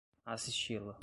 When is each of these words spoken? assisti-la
assisti-la 0.25 0.93